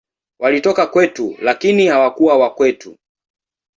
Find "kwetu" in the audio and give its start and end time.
0.87-1.37, 2.53-2.97